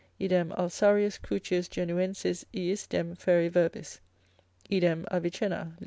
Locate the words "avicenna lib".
5.11-5.77